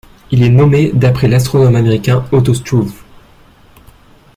[0.31, 2.95] Il est nommé d'après l'astronome américain Otto Struve.